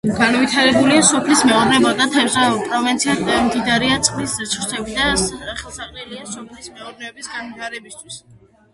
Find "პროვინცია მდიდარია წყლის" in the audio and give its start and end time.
2.71-4.35